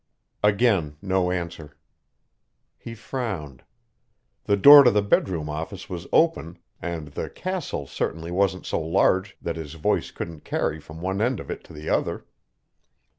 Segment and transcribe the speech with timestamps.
[0.41, 1.77] Again, no answer.
[2.79, 3.63] He frowned.
[4.45, 9.37] The door to the bedroom office was open, and the "castle" certainly wasn't so large
[9.43, 12.25] that his voice couldn't carry from one end of it to the other.